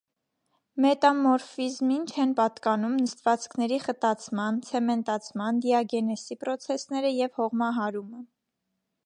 [0.83, 8.27] Մետամորֆիզմին չեն պատկանում նստվածքների խտացման, ցեմենտացման, դիագենեզի պրոցեսները և հողմահարումը։